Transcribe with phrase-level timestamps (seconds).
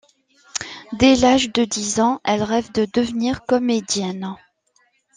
[0.93, 4.35] Dès l'âge de dix ans, elle rêve de devenir comédienne.